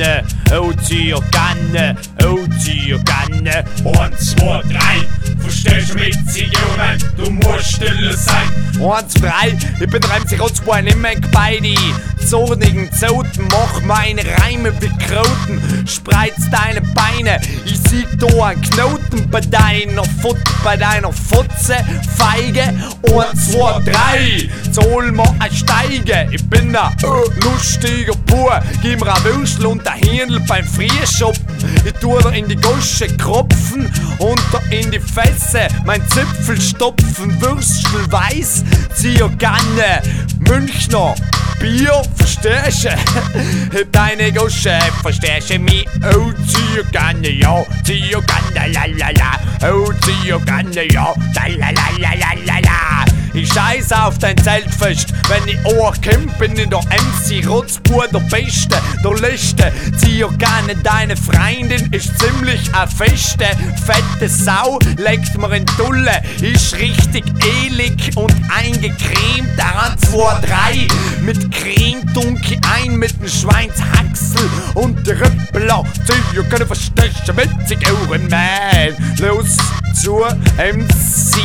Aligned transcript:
gerne, 0.00 0.24
oh 0.52 0.72
Tier 0.72 1.20
gerne, 1.30 1.96
oh 2.24 2.38
Tier 2.64 2.98
gerne. 2.98 3.64
Eins, 3.98 4.30
zwei, 4.30 4.62
drei, 4.62 5.06
verstehst 5.38 5.90
du 5.90 5.94
mit 5.94 6.16
Zigarren? 6.30 6.98
Du 7.24 7.30
musst 7.30 7.76
stille 7.76 8.16
sein. 8.16 8.48
Eins, 8.80 9.14
drei, 9.14 9.56
ich 9.78 9.90
bin 9.90 10.02
Remsi 10.04 10.36
Rotzbein 10.36 10.86
im 10.86 11.02
beide 11.32 11.74
zornigen 12.26 12.88
Zoten, 12.92 13.48
mach 13.50 13.82
meine 13.82 14.22
Reime 14.38 14.72
wie 14.80 14.88
Kroten, 15.04 15.86
spreiz 15.86 16.36
deine 16.50 16.80
Beine, 16.80 17.40
ich 17.64 17.78
sieh 17.78 18.06
da 18.18 18.44
ein 18.44 18.60
Knoten 18.60 19.28
bei 19.30 19.40
deiner 19.40 20.04
Fut, 20.04 20.36
bei 20.62 20.76
deiner 20.76 21.12
Futze, 21.12 21.76
Feige, 22.16 22.62
eins, 22.62 23.52
zwei, 23.52 23.80
drei, 23.84 24.50
zoll 24.70 25.12
mir 25.12 25.34
ein 25.40 25.52
Steige, 25.52 26.28
ich 26.30 26.48
bin 26.48 26.74
äh, 26.74 26.78
lustiger 27.42 28.14
Pur, 28.26 28.62
gib 28.82 29.00
mir 29.00 29.14
ein 29.14 29.24
Würstel 29.24 29.66
und 29.66 29.86
ein 29.86 30.02
Hirnl 30.02 30.40
beim 30.46 30.66
Frierschuppen, 30.66 31.44
ich 31.84 31.92
tu 31.94 32.18
da 32.18 32.30
in 32.30 32.48
die 32.48 32.56
Gosche 32.56 33.08
kropfen 33.16 33.92
und 34.18 34.40
da 34.52 34.60
in 34.70 34.90
die 34.90 35.00
Fesse 35.00 35.66
mein 35.84 36.02
Zipfel 36.10 36.60
stopfen, 36.60 37.09
Würstel 37.18 38.10
weiß, 38.10 38.64
zieh 38.94 39.18
gerne 39.38 40.02
Münchner 40.40 41.14
Bier, 41.60 42.02
verstehst 42.16 42.84
du? 42.84 43.76
Heb 43.76 43.92
deine 43.92 44.32
Gosche, 44.32 44.78
verstehst 45.02 45.50
du 45.50 45.58
mich? 45.58 45.86
Oh, 46.14 46.32
zieh 46.46 46.82
gerne, 46.90 47.30
ja, 47.30 47.62
zieh 47.84 48.10
gerne, 48.10 48.72
la 48.72 48.86
la 48.86 49.10
la. 49.10 49.70
Oh, 49.70 49.92
zieh 50.00 50.38
gerne, 50.46 50.92
ja, 50.92 51.12
la 51.34 51.46
la 51.48 51.70
la 51.70 52.14
la 52.14 52.34
la 52.46 52.58
la. 52.60 52.99
Ich 53.32 53.52
scheiß 53.52 53.92
auf 53.92 54.18
dein 54.18 54.36
Zeltfest, 54.38 55.14
wenn 55.28 55.46
ich 55.46 55.58
ankomm, 55.66 56.26
bin 56.38 56.58
ich 56.58 56.68
der 56.68 56.80
MC 56.80 57.46
Rotzbur, 57.46 58.08
der 58.08 58.18
Beste, 58.20 58.76
der 59.04 59.14
Letzte. 59.14 59.72
Zieh 59.98 60.24
gerne 60.38 60.74
deine 60.82 61.16
Freundin, 61.16 61.92
ist 61.92 62.18
ziemlich 62.18 62.60
a 62.74 62.86
feste, 62.86 63.46
fette 63.86 64.28
Sau, 64.28 64.78
legt 64.96 65.38
mir 65.38 65.54
in 65.56 65.66
Tulle, 65.66 66.22
ist 66.40 66.76
richtig 66.76 67.24
elig 67.64 68.16
und 68.16 68.34
eingecremt, 68.50 69.56
daran 69.56 69.96
zwei, 69.98 70.40
drei, 70.40 70.88
mit 71.20 71.50
Creme 71.52 72.02
dunkel 72.12 72.58
ein, 72.74 72.96
mit 72.96 73.20
dem 73.20 73.28
Schweinshaxel 73.28 74.50
und 74.74 75.06
der 75.06 75.20
Rüppler. 75.20 75.84
Zieh 76.04 76.42
gerne 76.48 76.66
verstechen, 76.66 77.36
witzig 77.36 77.78
Ohren, 77.92 78.28
man. 78.28 78.96
Los 79.18 79.56
zu 79.94 80.16
MC 80.56 81.36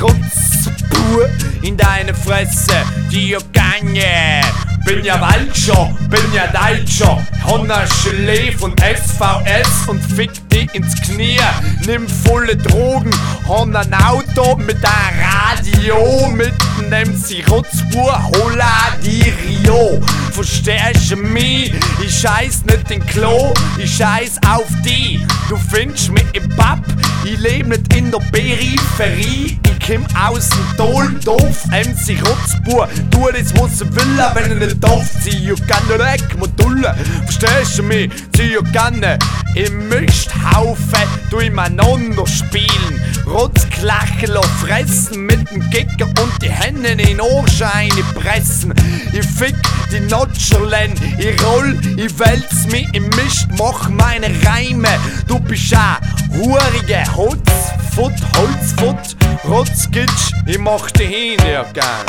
Rotzbur 0.00 1.17
in 1.62 1.76
deine 1.76 2.14
Fresse, 2.14 2.74
die 3.10 3.36
Ganye. 3.52 4.42
Bin 4.84 5.04
ja 5.04 5.20
Waldscher, 5.20 5.94
bin 6.08 6.32
ja 6.32 6.46
Deutscher, 6.46 7.22
Honda 7.44 7.84
Gelee 8.02 8.52
von 8.52 8.74
SVS 8.78 9.86
und 9.86 10.00
fick 10.00 10.30
die 10.48 10.66
ins 10.72 10.94
Knie. 11.02 11.38
Nimm 11.86 12.08
volle 12.08 12.56
Drogen, 12.56 13.10
Honda 13.46 13.80
ein 13.80 13.92
Auto 13.92 14.56
mit 14.56 14.78
ein 14.82 15.58
Radio, 15.58 16.28
mit 16.28 16.54
nem 16.88 17.14
sie 17.14 17.42
Rotzbur, 17.42 18.22
holla 18.32 18.96
die 19.04 19.30
Rio. 19.46 20.00
Verstehst 20.32 21.10
du 21.10 21.16
mich? 21.16 21.72
Ich 22.02 22.20
scheiß 22.20 22.64
nicht 22.64 22.90
in 22.90 23.04
Klo, 23.06 23.52
ich 23.76 23.94
scheiß 23.94 24.38
auf 24.46 24.68
die. 24.84 25.20
Du 25.48 25.56
findest 25.56 26.12
mich 26.12 26.24
im 26.32 26.48
Pub, 26.50 26.80
ich 27.24 27.38
leb 27.38 27.66
nicht 27.66 27.94
in 27.94 28.10
der 28.10 28.20
Peripherie. 28.32 29.58
Ich 29.62 29.77
komm 29.88 30.04
aus 30.14 30.50
dem 30.50 30.76
Tal, 30.76 31.08
doof, 31.24 31.64
MC 31.70 32.20
Rotzbur. 32.22 32.88
Tu 33.10 33.32
das, 33.32 33.54
was 33.56 33.78
du 33.78 33.86
will, 33.96 34.18
wenn 34.34 34.52
ich 34.52 34.68
nicht 34.68 34.84
darf. 34.84 35.08
Zieh 35.22 35.50
ich 35.50 35.66
gerne 35.66 35.98
weg, 35.98 36.22
Modulle. 36.38 36.94
Verstehst 37.24 37.78
du 37.78 37.82
mich? 37.82 38.10
Zieh 38.36 38.56
ich 38.56 38.72
gerne 38.72 39.18
im 39.54 39.88
Misthaufen, 39.88 41.08
du 41.30 41.38
ineinander 41.38 42.26
spielen. 42.26 43.00
Rotzklachler 43.26 44.42
fressen 44.60 45.24
mit 45.24 45.50
dem 45.50 45.68
Gicker 45.70 46.06
und 46.06 46.42
die 46.42 46.50
Hände 46.50 46.90
in 46.90 47.20
Ohrscheine 47.20 48.02
pressen. 48.14 48.74
Ich 49.12 49.26
fick 49.26 49.56
die 49.90 50.00
Notscherlen, 50.00 50.92
ich 51.18 51.42
roll, 51.44 51.78
ich 51.96 52.18
wälz 52.18 52.66
mich 52.66 52.86
im 52.92 53.08
Mist, 53.10 53.48
mach 53.58 53.88
meine 53.88 54.28
Reime. 54.44 54.88
Du 55.26 55.38
bist 55.38 55.74
a 55.74 56.00
hurige 56.30 57.04
Holzfut, 57.16 58.12
Holzfut, 58.36 59.16
Rotzgitsch, 59.44 60.32
ich 60.46 60.58
mach 60.58 60.90
dich 60.90 61.08
hin, 61.08 61.38
ja 61.50 61.64
gern. 61.72 62.06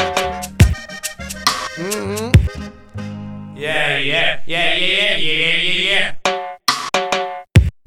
Yeah, 3.55 3.97
yeah, 3.97 4.37
yeah, 4.47 4.75
yeah, 4.75 5.17
yeah, 5.17 5.57
yeah, 5.57 5.89
yeah. 5.91 6.18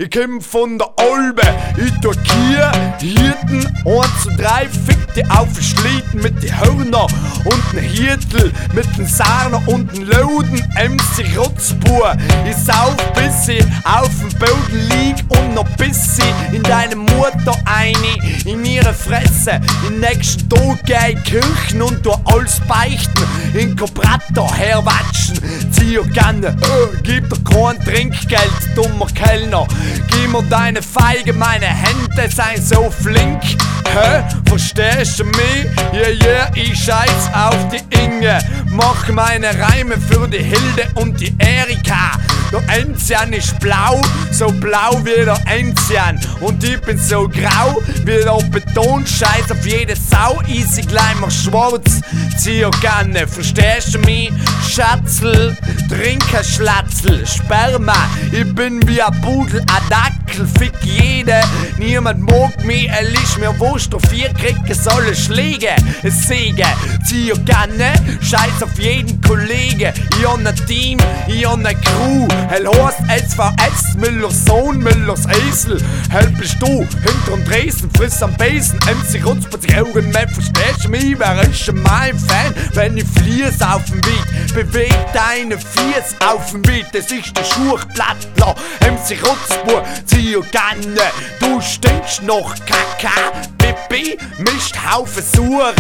Ich 0.03 0.11
komm 0.11 0.41
von 0.41 0.79
der 0.79 0.89
Albe, 0.97 1.43
ich 1.77 1.93
tu 2.01 2.11
Kier, 2.11 2.73
Hirten, 2.99 3.65
1 3.87 4.23
zu 4.25 4.31
3, 4.31 4.69
fick 4.69 4.99
die 5.15 5.25
auf 5.31 5.47
den 5.53 5.63
Schlitten 5.63 6.21
mit 6.21 6.43
die 6.43 6.53
Hörner 6.53 7.07
und 7.45 7.63
den 7.73 7.85
Hirtel, 7.85 8.53
mit 8.73 8.85
den 8.99 9.07
Sarner 9.07 9.63
und 9.67 9.97
den 9.97 10.07
Loden, 10.07 10.61
MC 10.75 11.39
Rotzbur. 11.39 12.17
Ich 12.45 12.57
sauf 12.57 12.97
bis 13.15 13.47
ich 13.47 13.65
auf 13.85 14.11
dem 14.19 14.37
Boden 14.41 14.89
lieg 14.89 15.17
und 15.29 15.55
noch 15.55 15.69
bis 15.77 16.19
ich 16.19 16.57
in 16.57 16.65
deine 16.65 16.97
Mutter 16.97 17.55
eine, 17.65 18.43
in 18.45 18.62
ihre 18.83 18.95
Fresse. 18.95 19.61
Im 19.87 20.01
nächsten 20.01 20.49
Tag 20.49 20.85
geh 20.85 21.13
ich 21.13 21.25
Kirchen 21.25 21.83
und 21.83 22.03
tu 22.03 22.13
alles 22.25 22.61
beichten, 22.69 23.25
in 23.55 23.77
Cobrato 23.77 24.53
herwatschen, 24.53 25.39
zieh 25.71 25.99
ich 25.99 26.13
gerne, 26.13 26.49
äh, 26.49 26.97
gib 27.03 27.29
dir 27.29 27.39
kein 27.45 27.83
Trinkgeld, 27.85 28.53
dummer 28.75 29.07
Kellner. 29.07 29.67
Gib 30.09 30.33
mir 30.33 30.43
deine 30.45 30.83
Feige, 30.83 31.33
meine 31.33 31.67
Hände 31.67 32.35
seien 32.35 32.63
so 32.63 32.91
flink. 32.91 33.43
Hä? 33.85 34.23
Verstehst 34.47 35.21
du 35.21 35.25
mich? 35.25 35.67
Yeah, 35.93 36.09
yeah, 36.09 36.51
ich 36.55 36.85
scheiß 36.85 37.31
auf 37.35 37.57
die 37.69 37.83
Inge. 37.99 38.39
Mach 38.71 39.09
meine 39.09 39.49
Reime 39.59 39.99
für 39.99 40.27
die 40.29 40.43
Hilde 40.43 40.89
und 40.95 41.21
die 41.21 41.35
Erika. 41.39 42.13
Der 42.53 42.63
Enzian 42.69 43.33
ist 43.33 43.59
blau, 43.61 43.99
so 44.31 44.49
blau 44.49 45.01
wie 45.05 45.25
der 45.25 45.41
Enzian. 45.47 46.21
Und 46.41 46.63
ich 46.63 46.79
bin 46.83 46.99
so 46.99 47.27
grau 47.27 47.81
wie 48.05 48.23
der 48.23 48.39
Betonscheiß 48.51 49.51
auf 49.51 49.67
jede 49.67 49.97
Sau. 49.97 50.39
Easy 50.47 50.83
gleich 50.83 51.19
mal 51.19 51.31
schwarz, 51.31 52.03
zieh 52.37 52.67
gerne. 52.83 53.27
Verstehst 53.27 53.95
du 53.95 54.01
mich? 54.01 54.31
Schatzel, 54.69 55.57
trinke 55.89 56.45
Schlatzel, 56.45 57.27
Sperma. 57.27 57.97
Ich 58.31 58.55
bin 58.55 58.87
wie 58.87 59.01
ein 59.01 59.19
Pudel, 59.23 59.61
ein 59.61 59.89
Dackel, 60.33 60.47
fick 60.59 60.73
jede. 60.83 61.41
Niemand 61.79 62.21
mag 62.21 62.65
mich, 62.65 62.89
er 62.89 63.03
ist 63.03 63.39
mir 63.39 63.59
wurscht. 63.59 63.95
Auf 63.95 64.03
vier 64.11 64.31
soll 64.75 65.05
es 65.11 65.27
Schläge, 65.27 65.71
es 66.03 66.27
Säge. 66.27 66.65
Zieh 67.05 67.33
gerne, 67.45 67.93
scheiß 68.21 68.63
auf 68.63 68.79
jeden 68.79 69.21
Kollege. 69.21 69.93
Ich 70.19 70.27
hab 70.27 70.39
ein 70.39 70.67
Team, 70.67 70.99
ich 71.27 71.47
hab 71.47 71.59
eine 71.59 71.75
Crew. 71.75 72.29
Hell 72.49 72.67
Horst, 72.67 72.99
SVS, 73.09 73.95
Müllers 73.97 74.45
Sohn, 74.45 74.79
Müllers 74.79 75.27
Esel. 75.27 75.83
Hell 76.11 76.33
bist 76.39 76.57
du, 76.61 76.67
hinterm 76.67 77.45
Dresden, 77.45 77.91
friss 77.97 78.23
am 78.23 78.33
Besen. 78.35 78.79
MC 78.79 79.25
Rutz, 79.25 79.45
bei 79.51 79.59
sich 79.59 79.77
Augen, 79.79 80.11
mehr 80.11 80.29
verstehst 80.29 80.89
mich? 80.89 81.19
Wer 81.19 81.43
ist 81.43 81.65
schon 81.65 81.83
mein 81.83 82.19
Fan, 82.19 82.55
wenn 82.75 82.97
ich 82.97 83.05
fließ 83.05 83.61
auf 83.63 83.85
dem 83.87 84.01
Beat? 84.01 84.55
Beweg 84.55 84.95
deine 85.13 85.59
Fies 85.59 86.15
auf 86.27 86.51
dem 86.51 86.63
Beat, 86.63 86.87
das 86.93 87.11
ist 87.11 87.37
der 87.37 87.45
Schuchblattler. 87.45 88.55
MC 88.81 89.19
Rutzbur, 89.23 89.85
zieh 90.07 90.22
gerne, 90.31 91.11
du 91.41 91.61
stinkst 91.61 92.23
noch 92.23 92.55
Kaka. 92.67 93.33
Pipi, 93.59 94.17
mischt 94.39 94.77
Haufen 94.77 95.23
Sure 95.35 95.75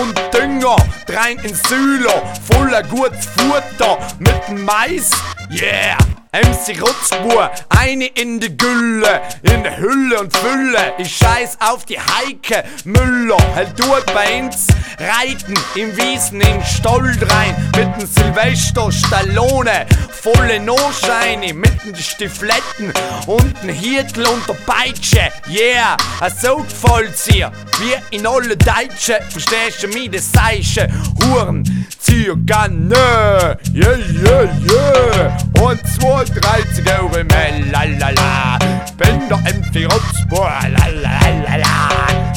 und 0.00 0.18
Dünger, 0.32 0.76
drein 1.06 1.38
in 1.38 1.54
Süler, 1.54 2.22
voller 2.50 2.82
gutes 2.84 3.26
Futter 3.26 3.98
mit 4.18 4.64
Mais, 4.64 5.10
yeah! 5.50 5.98
MC 6.34 6.80
Rutzbur, 6.80 7.50
eine 7.68 8.06
in 8.06 8.40
die 8.40 8.56
Gülle, 8.56 9.20
in 9.42 9.62
der 9.62 9.76
Hülle 9.76 10.18
und 10.18 10.34
Fülle. 10.34 10.94
Ich 10.96 11.14
scheiß 11.18 11.58
auf 11.60 11.84
die 11.84 11.98
Heike 11.98 12.64
Müller, 12.84 13.36
halt 13.54 13.74
dort 13.76 14.06
bei 14.14 14.42
uns 14.42 14.66
reiten 14.98 15.52
im 15.74 15.94
Wiesen 15.94 16.40
in 16.40 16.64
Stoll 16.64 17.12
rein 17.20 17.70
mit 17.76 18.00
dem 18.00 18.06
Silvester 18.06 18.90
Stallone, 18.90 19.84
volle 20.22 20.58
Noscheine 20.58 21.52
mit 21.52 21.84
den 21.84 21.96
Stifletten 21.96 22.94
und 23.26 23.62
den 23.62 23.68
Hirtel 23.68 24.26
und 24.26 24.48
der 24.48 24.54
Peitsche. 24.54 25.30
Yeah, 25.50 25.98
so 26.40 26.62
gefällt's 26.62 27.28
ihr, 27.28 27.52
wie 27.78 28.16
in 28.16 28.26
alle 28.26 28.56
Deutsche, 28.56 29.20
verstehst 29.28 29.82
du 29.82 29.88
mich, 29.88 30.10
das 30.10 30.32
Seiche, 30.32 30.88
Huren, 31.20 31.86
zieh 31.98 32.32
gerne, 32.46 33.58
yeah, 33.74 33.98
yeah, 33.98 34.48
yeah. 34.66 35.36
Und 35.60 35.80
zwei, 35.94 36.21
nur 36.22 36.40
30 36.40 36.84
Euro 36.98 37.24
mehr, 37.24 37.52
lalala. 37.70 38.58
Bin 38.96 39.28
doch 39.28 39.40
im 39.46 39.72
Tirotspur, 39.72 40.50
lalala, 40.68 41.56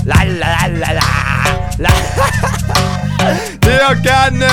lalala, 0.06 0.68
lalala. 0.68 2.06
Dir 3.62 3.96
gerne 4.02 4.48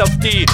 scheiß 0.00 0.02
auf 0.02 0.18
die 0.18 0.46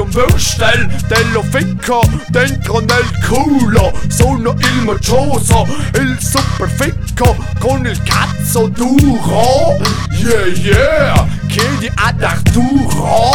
un 0.00 0.14
Würstel 0.14 0.88
dello 1.08 1.42
ficco 1.42 2.02
dentro 2.28 2.80
nel 2.80 3.04
culo 3.26 3.92
Sono 4.08 4.54
il 4.58 4.82
moccioso, 4.82 5.66
il 5.94 6.16
super 6.20 6.68
ficco 6.68 7.36
con 7.58 7.86
il 7.86 8.00
cazzo 8.02 8.68
duro 8.68 9.78
Yeah 10.10 10.46
yeah, 10.46 11.26
chiedi 11.46 11.90
ad 11.94 12.22
Arturo 12.22 13.30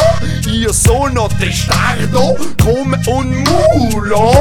Io 0.48 0.72
sono 0.72 1.28
testardo 1.38 2.38
come 2.62 3.00
un 3.08 3.28
mulo 3.28 4.32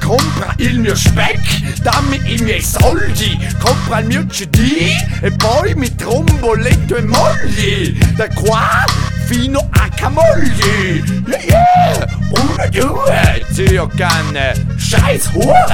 Compra 0.00 0.54
il 0.58 0.80
mio 0.80 0.94
speck, 0.94 1.80
dammi 1.82 2.20
i 2.24 2.40
miei 2.42 2.62
soldi. 2.62 3.36
Compra 3.58 3.98
il 3.98 4.06
mio 4.06 4.26
CD 4.26 4.90
e 5.20 5.30
poi 5.32 5.74
mi 5.74 5.94
trombo 5.94 6.54
le 6.54 6.86
tue 6.86 7.02
mogli. 7.02 7.98
Da 8.14 8.26
qua 8.28 8.84
fino 9.28 9.60
a 9.72 9.88
Camogli 9.90 11.04
Yeah 11.28 12.18
yeah, 12.48 12.70
due 12.70 13.44
Zio 13.52 13.88
Canne, 13.88 14.54
scheiß 14.78 15.32
Hure 15.32 15.66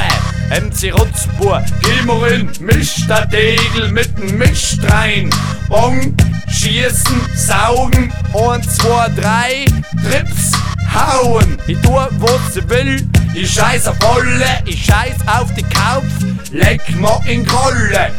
MC 0.50 0.92
Rutzpur, 0.92 1.62
geh 1.80 2.02
mal 2.04 2.30
in, 2.30 2.48
misch 2.60 3.06
der 3.08 3.26
Degel 3.26 3.90
mit 3.90 4.16
dem 4.18 4.36
Misch 4.38 4.76
rein. 4.90 5.30
Bong, 5.68 6.14
schießen, 6.48 7.20
saugen, 7.34 8.12
eins, 8.34 8.76
zwei, 8.76 9.08
drei, 9.16 9.64
Trips, 10.02 10.52
hauen. 10.92 11.58
Ich 11.66 11.80
tu, 11.80 11.92
was 11.92 12.54
sie 12.54 12.68
will, 12.68 13.08
ich 13.34 13.52
scheiß 13.52 13.88
auf 13.88 14.00
Wolle, 14.02 14.60
ich 14.66 14.84
scheiß 14.84 15.16
auf 15.26 15.52
die 15.54 15.62
Kauf, 15.62 16.04
leck 16.52 16.82
ma 16.98 17.20
in 17.26 17.44
Grolle. 17.44 18.10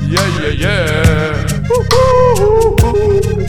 Yeah, 0.00 0.26
yeah, 0.40 0.54
yeah. 0.54 1.34
Huhuhuhu. 1.68 3.46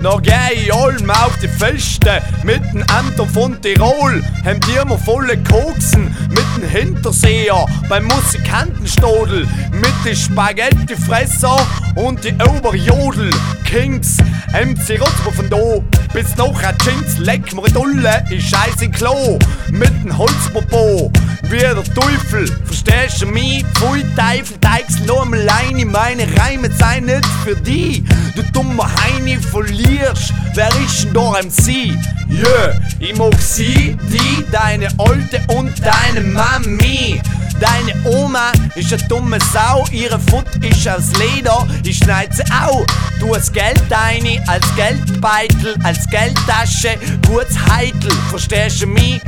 Noch 0.00 0.22
geh 0.22 0.32
ich 0.54 0.72
allem 0.72 1.10
auf 1.10 1.38
die 1.42 1.48
Feste 1.48 2.22
mit 2.44 2.62
dem 2.72 2.84
Anton 2.96 3.28
von 3.28 3.60
Tirol. 3.60 4.22
Haben 4.44 4.60
die 4.60 4.80
immer 4.80 4.98
volle 4.98 5.36
Koksen 5.42 6.14
mit 6.28 6.44
dem 6.56 6.68
Hinterseher 6.68 7.66
beim 7.88 8.04
Musikantenstodel. 8.04 9.46
Mit 9.72 9.94
die 10.04 10.14
Spaghettifresser 10.14 11.66
und 11.94 12.22
die 12.24 12.34
Oberjodel. 12.34 13.30
Kings, 13.64 14.18
MC 14.52 15.00
Rotzbo 15.00 15.30
von 15.30 15.50
da 15.50 15.82
bis 16.16 16.34
noch 16.36 16.62
ein 16.62 16.74
Jeans. 16.78 17.18
Leck 17.18 17.54
mir 17.54 17.68
Dulle, 17.70 18.24
ich 18.30 18.48
scheiß 18.48 18.80
in 18.80 18.90
Klo. 18.90 19.38
Mit 19.70 19.92
dem 20.02 20.16
Holzpopo, 20.16 21.12
wie 21.42 21.58
der 21.58 21.74
Teufel. 21.74 22.46
Verstehst 22.64 23.20
du 23.20 23.26
mich? 23.26 23.66
Pfui 23.74 24.02
Teufel, 24.16 24.56
Teichsel, 24.60 25.04
nur 25.06 25.26
mal 25.26 25.40
alleine. 25.40 25.84
Meine 25.84 26.26
Reime 26.38 26.70
seien 26.70 27.04
nicht 27.04 27.26
für 27.44 27.54
die. 27.54 28.02
Du 28.34 28.42
dummer 28.52 28.88
Heini, 29.02 29.38
verlierst. 29.86 30.32
Wer 30.54 30.68
ist 30.84 31.04
denn 31.04 31.14
da 31.14 31.32
MC? 31.42 31.94
Yeah, 32.28 32.80
ich 32.98 33.16
mag 33.16 33.34
sie, 33.40 33.96
die, 34.10 34.44
deine 34.50 34.88
Alte 34.98 35.40
und 35.54 35.72
deine 35.80 36.20
Mami. 36.20 37.20
Deine 37.60 37.94
Oma 38.04 38.52
ist 38.74 38.92
eine 38.92 39.02
dumme 39.04 39.38
Sau, 39.52 39.84
ihre 39.90 40.20
Foot 40.20 40.44
ist 40.62 40.86
aus 40.86 41.12
Leder, 41.18 41.66
ich 41.84 41.96
schneid 41.96 42.34
sie 42.34 42.44
auch. 42.52 42.84
Du 43.18 43.34
hast 43.34 43.54
Geld 43.54 43.82
rein, 43.90 44.42
als 44.46 44.66
Geldbeitel, 44.76 45.74
als 45.82 46.06
Geldtasche, 46.10 46.98
kurz 47.26 47.56
heitel, 47.70 48.12
verstehst 48.28 48.82
du 48.82 48.88
mich? 48.88 49.22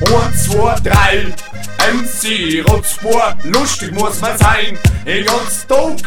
Eins, 0.00 0.44
zwei, 0.44 0.74
drei, 0.80 1.26
MC 1.92 2.68
Rotzspur, 2.68 3.36
lustig 3.44 3.92
muss 3.92 4.20
man 4.20 4.36
sein. 4.36 4.76
Ich 5.04 5.24
ganz 5.26 5.64
Tag, 5.68 5.98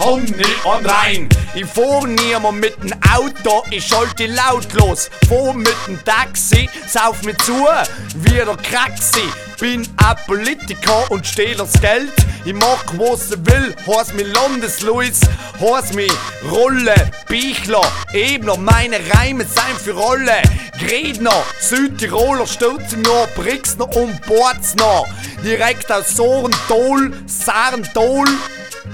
Honey 0.00 0.46
und 0.64 0.86
rein. 0.88 1.28
Ich 1.54 1.66
fahr 1.66 2.06
niemand 2.06 2.58
mit 2.58 2.82
dem 2.82 2.92
Auto, 3.14 3.64
ich 3.70 3.86
schalte 3.86 4.26
lautlos. 4.26 5.10
Fahr 5.28 5.52
mit 5.52 5.76
dem 5.86 6.02
Taxi, 6.04 6.70
sauf 6.88 7.22
mir 7.22 7.36
zu, 7.38 7.66
wie 8.14 8.30
der 8.30 8.56
Kraxi. 8.56 9.22
Bin 9.60 9.86
ein 9.98 10.16
Politiker 10.26 11.10
und 11.10 11.26
stehl 11.26 11.54
das 11.54 11.72
Geld. 11.82 12.12
Ich 12.46 12.54
mach 12.54 12.82
was 12.96 13.30
ich 13.30 13.38
will, 13.44 13.76
heiß 13.86 14.14
mich 14.14 14.26
Landesluis, 14.32 15.20
heiß 15.60 15.92
mich 15.92 16.12
Rolle, 16.50 16.94
Bichler, 17.28 17.86
Ebner. 18.14 18.56
Meine 18.56 18.98
Reime 19.14 19.44
sein 19.44 19.76
für 19.76 19.92
Rolle. 19.92 20.42
Gredner, 20.78 21.42
Südtiroler, 21.60 22.46
Stürzinger, 22.46 23.26
Brixner 23.34 23.94
und 23.94 24.18
Borzner. 24.26 25.04
Direkt 25.44 25.92
aus 25.92 26.16
Sorentol, 26.16 27.12
Sarentol. 27.26 28.26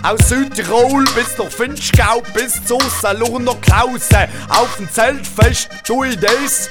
Aus 0.09 0.29
Südtirol 0.29 1.05
bis 1.17 1.37
nach 1.37 1.51
Finchgau 1.51 2.23
bis 2.33 2.65
zu 2.65 2.79
Salurner 3.03 3.57
Klause. 3.57 4.29
Auf 4.49 4.77
dem 4.77 4.89
Zeltfest 4.89 5.69
tu 5.85 6.05
ich 6.05 6.17
das. 6.21 6.71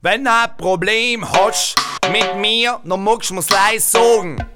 Wenn 0.00 0.24
du 0.24 0.32
ein 0.32 0.56
Problem 0.56 1.24
hast 1.30 1.76
mit 2.10 2.34
mir, 2.34 2.80
dann 2.82 3.04
magst 3.04 3.30
du 3.30 3.34
mir's 3.34 3.48
leise 3.48 3.88
sagen. 3.88 4.51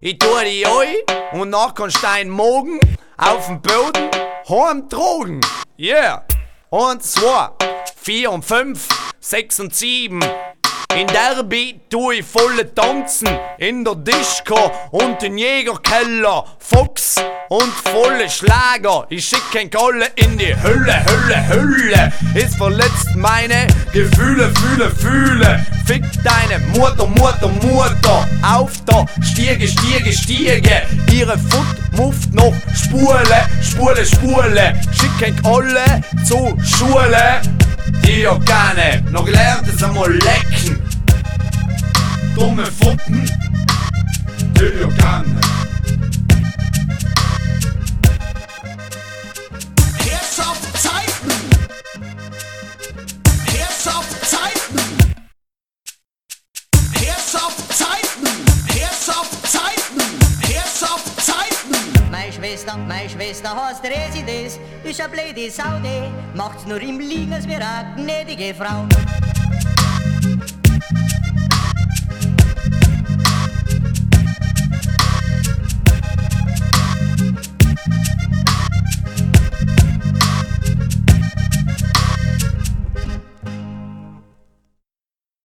Ich 0.00 0.16
tu 0.16 0.28
die 0.44 0.64
ein 0.64 1.40
und 1.40 1.50
nach 1.50 1.74
kannst 1.74 1.96
du 1.96 2.02
deinen 2.02 2.30
Morgen 2.30 2.78
auf 3.16 3.46
dem 3.46 3.60
Boden 3.60 4.08
heim 4.48 4.88
tragen. 4.88 5.40
Yeah. 5.76 6.24
Eins, 6.70 7.14
zwei, 7.14 7.48
vier 7.96 8.30
und 8.30 8.44
fünf, 8.44 8.86
sechs 9.18 9.58
und 9.58 9.74
sieben. 9.74 10.20
In 10.94 11.06
Derby 11.06 11.80
tu 11.90 12.10
ich 12.10 12.24
volle 12.24 12.74
tanzen, 12.74 13.28
in 13.58 13.84
der 13.84 13.94
Disco 13.94 14.72
und 14.90 15.22
in 15.22 15.36
Jägerkeller, 15.36 16.44
Fox 16.58 17.16
und 17.50 17.72
volle 17.92 18.28
Schlager. 18.28 19.06
Ich 19.10 19.26
schick 19.26 19.42
kein 19.52 19.70
Kolle 19.70 20.06
in 20.16 20.38
die 20.38 20.54
Hölle, 20.60 21.04
Hölle, 21.04 21.48
Hölle. 21.48 22.12
Es 22.34 22.56
verletzt 22.56 23.14
meine 23.14 23.66
Gefühle, 23.92 24.50
fühle, 24.56 24.90
fühle. 24.90 25.66
Fick 25.84 26.04
deine 26.24 26.58
Mutter, 26.68 27.06
Mutter, 27.06 27.48
Mutter. 27.48 28.26
Auf 28.42 28.72
der 28.86 29.06
Stiege, 29.22 29.68
Stiege, 29.68 30.12
Stiege. 30.12 30.82
Ihre 31.12 31.38
Foot 31.38 31.98
muft 31.98 32.32
noch 32.32 32.54
Spule, 32.74 33.46
Spule, 33.62 34.06
Spule. 34.06 34.80
Schick 34.98 35.18
kein 35.20 35.42
Kolle 35.42 36.02
zur 36.24 36.56
Schule. 36.64 37.57
Die 38.08 38.26
Organe, 38.26 39.04
noch 39.10 39.26
gelernt 39.26 39.68
es 39.68 39.82
einmal 39.82 40.10
lecken. 40.10 40.80
Dumme 42.34 42.64
Fuppen, 42.64 43.30
die 44.54 44.82
Organe. 44.82 45.38
Schwester, 62.68 62.78
meine 62.86 63.08
Schwester 63.08 63.56
hast 63.56 63.82
Residenz, 63.82 64.58
ist 64.84 65.00
eine 65.00 65.08
blöde 65.08 65.50
Saude, 65.50 66.10
macht's 66.34 66.66
nur 66.66 66.80
im 66.82 67.00
Liegen 67.00 67.32
als 67.32 67.48
wir 67.48 67.56
eine 67.56 67.94
gnädige 67.96 68.54
Frau. 68.54 68.86